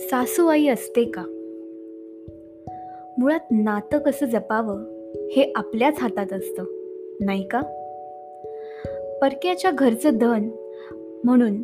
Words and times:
सासू 0.00 0.46
आई 0.46 0.66
असते 0.66 1.04
का? 1.04 1.22
मुळात 3.18 3.40
नातं 3.50 3.98
कसं 3.98 4.26
जपावं 4.26 4.78
हे 5.30 5.52
आपल्याच 5.56 5.94
हातात 6.00 6.32
असतं 6.32 6.64
नाही 7.20 7.42
का? 7.42 7.60
परक्याच्या 9.22 9.70
घरचं 9.70 10.10
धन 10.14 10.50
म्हणून 11.24 11.62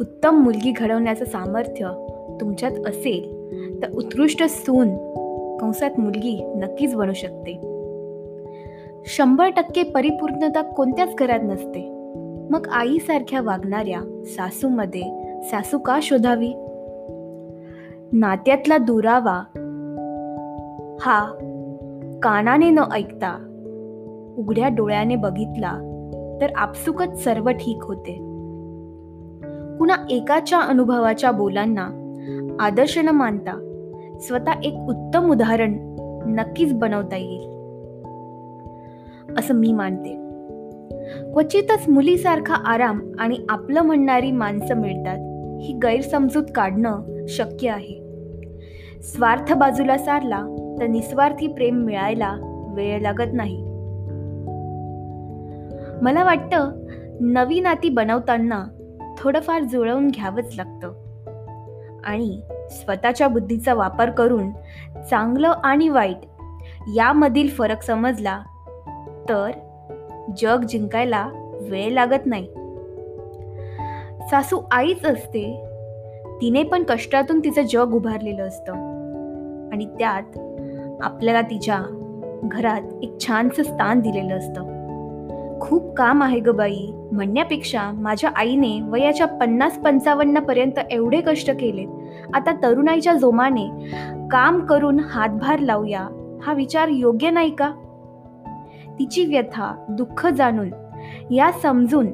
उत्तम 0.00 0.42
मुलगी 0.42 0.72
घडवण्याचं 0.72 1.24
सामर्थ्य 1.24 1.90
तुमच्यात 2.40 2.72
असेल 2.86 3.34
तर 3.82 3.90
उत्कृष्ट 3.92 4.44
सून 4.44 4.88
कंसात 5.58 6.00
मुलगी 6.00 6.52
नक्कीच 6.56 6.94
बनू 6.94 7.12
शकते. 7.12 7.52
शंभर 9.06 9.48
टक्के 9.48 9.82
परिपूर्णता 9.82 10.62
कोणत्याच 10.62 11.14
घरात 11.14 11.40
नसते. 11.42 11.90
मग 12.50 12.68
आईसारख्या 12.68 13.40
वागणाऱ्या 13.40 14.22
सासूमध्ये 14.24 15.34
सासू 15.42 15.78
का 15.78 15.98
शोधावी? 16.02 16.52
नात्यातला 18.12 18.78
दुरावा 18.78 19.42
हा 21.00 21.24
कानाने 22.22 22.70
न 22.70 22.78
ऐकता 22.92 23.44
उघड्या 24.38 24.68
डोळ्याने 24.68 25.16
बघितला 25.16 25.72
तर 26.40 26.46
आपसुकच 26.56 27.24
सर्व 27.24 27.50
ठीक 27.50 27.78
होते. 27.82 28.12
कुणा 29.78 30.06
एकाच्या 30.10 30.60
अनुभवाच्या 30.60 31.30
बोलांना 31.30 31.88
आदर्श 32.60 32.98
न 32.98 33.08
मानता 33.08 33.64
स्वतः 34.20 34.52
एक 34.64 34.74
उत्तम 34.74 35.30
उदाहरण 35.30 35.96
नक्कीच 36.26 36.72
बनवता 36.72 37.16
येईल. 37.16 37.48
असं 39.38 39.54
मी 39.54 39.72
मानते. 39.72 40.28
क्वचितच 41.32 41.88
मुलीसारखा 41.88 42.54
आराम 42.54 43.00
आणि 43.18 43.36
आपलं 43.48 43.82
म्हणणारी 43.82 44.32
माणसं 44.32 44.74
मिळतात 44.74 45.18
ही 45.60 45.72
गैरसमजूत 45.82 46.44
काढणं 46.54 47.02
शक्य 47.28 47.70
आहे. 47.70 48.07
स्वार्थ 49.02 49.52
बाजूला 49.52 49.98
सारला 49.98 50.42
तर 50.80 50.86
निस्वार्थी 50.86 51.46
प्रेम 51.46 51.76
मिळायला 51.76 52.36
वेळ 52.74 53.00
लागत 53.00 53.32
नाही. 53.32 53.62
मला 56.02 56.24
वाटतं 56.24 56.72
नवी 57.20 57.60
नाती 57.60 57.88
बनवताना 57.88 58.64
थोडंफार 59.18 59.62
जुळवून 59.62 60.08
घ्यावंच 60.08 60.54
लागतं. 60.56 60.92
आणि 62.04 62.40
स्वतःच्या 62.70 63.28
बुद्धीचा 63.28 63.74
वापर 63.74 64.10
करून 64.10 64.50
चांगलं 65.10 65.52
आणि 65.64 65.88
वाईट 65.88 66.16
यामधील 66.94 67.48
फरक 67.48 67.82
समजला 67.82 68.42
तर 69.28 69.50
जग 70.36 70.60
जिंकायला 70.68 71.28
वेळ 71.60 71.92
लागत 71.92 72.26
नाही. 72.26 72.46
सासू 74.30 74.60
आईच 74.70 75.04
असते 75.04 75.64
तिने 76.40 76.62
पण 76.62 76.82
कष्टातून 76.82 77.40
तिचं 77.40 77.62
जग 77.62 77.94
उभारलेलं 77.94 78.48
असतं. 78.48 78.87
आणि 79.72 79.86
त्यात 79.86 80.38
आपल्याला 81.02 81.42
तिच्या 81.42 81.82
घरात 82.44 82.80
एक 83.02 83.20
छानसं 83.26 83.62
स्थान 83.62 84.00
दिलेलं 84.00 84.38
असतं. 84.38 84.78
खूप 85.60 85.94
काम 85.94 86.22
आहे 86.22 86.40
ग 86.40 86.48
बाई. 86.48 86.92
म्हणण्यापेक्षा 87.12 87.90
माझ्या 87.92 88.30
आईने 88.36 88.80
वयाच्या 88.82 89.26
पन्नास 89.26 89.78
पंचावन्न 89.78 90.38
पर्यंत 90.38 90.78
एवढे 90.90 91.20
कष्ट 91.20 91.50
केलेत. 91.50 91.88
आता 92.34 92.52
तरुणाईच्या 92.62 93.14
जोमाने 93.14 93.66
काम 94.30 94.60
करून 94.60 95.00
हातभार 95.00 95.58
लावूया 95.58 96.08
हा 96.42 96.52
विचार 96.52 96.88
योग्य 96.88 97.30
नाही 97.30 97.50
का? 97.50 97.72
तिची 98.98 99.24
व्यथा 99.24 99.84
दुःख 99.88 100.26
जाणून 100.26 100.70
या 101.30 101.52
समजून 101.52 102.06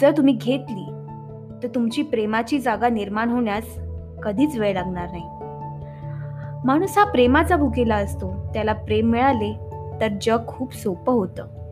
जर 0.00 0.10
तुम्ही 0.16 0.34
घेतली 0.34 0.90
तर 1.62 1.68
तुमची 1.74 2.02
प्रेमाची 2.02 2.58
जागा 2.58 2.88
निर्माण 2.88 3.28
होण्यास 3.28 3.78
कधीच 4.22 4.58
वेळ 4.58 4.74
लागणार 4.74 5.06
नाही. 5.12 5.24
माणूस 6.64 6.98
हा 6.98 7.04
प्रेमाचा 7.04 7.56
भुकेला 7.56 7.96
असतो. 7.96 8.50
त्याला 8.54 8.72
प्रेम 8.72 9.10
मिळाले 9.10 9.52
तर 10.00 10.08
जग 10.22 10.46
खूप 10.46 10.74
सोपं 10.74 11.12
होतं. 11.12 11.63